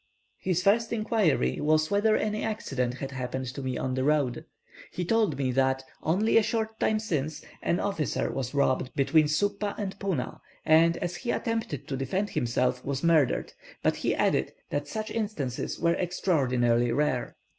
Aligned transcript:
His 0.39 0.63
first 0.63 0.91
inquiry 0.91 1.59
was 1.61 1.91
whether 1.91 2.17
any 2.17 2.41
accident 2.43 2.95
had 2.95 3.11
happened 3.11 3.45
to 3.53 3.61
me 3.61 3.77
on 3.77 3.93
the 3.93 4.03
road. 4.03 4.45
He 4.89 5.05
told 5.05 5.37
me 5.37 5.51
that, 5.51 5.83
only 6.01 6.37
a 6.37 6.41
short 6.41 6.79
time 6.79 6.97
since, 6.97 7.43
an 7.61 7.79
officer 7.79 8.31
was 8.31 8.55
robbed 8.55 8.95
between 8.95 9.27
Suppa 9.27 9.75
and 9.77 9.99
Puna, 9.99 10.41
and 10.65 10.97
as 10.97 11.17
he 11.17 11.29
attempted 11.29 11.87
to 11.87 11.95
defend 11.95 12.31
himself, 12.31 12.83
was 12.83 13.03
murdered; 13.03 13.53
but 13.83 13.97
he 13.97 14.15
added 14.15 14.53
that 14.71 14.87
such 14.87 15.11
instances 15.11 15.77
were 15.79 15.93
extraordinarily 15.93 16.91
rare. 16.91 17.35